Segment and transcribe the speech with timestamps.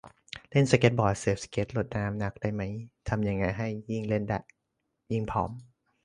[0.49, 2.61] เล่นสเกตบอร์ด เซิร์ฟสเกต ลดน้ำหนักได้ไหม
[3.09, 4.23] ทำยังไงให้ยิ่งเล่น
[5.11, 5.51] ยิ่งผอม